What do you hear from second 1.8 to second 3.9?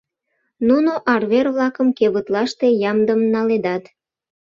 кевытлаште ямдым наледат.